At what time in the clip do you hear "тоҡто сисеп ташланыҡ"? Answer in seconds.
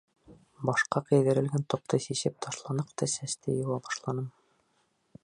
1.75-2.91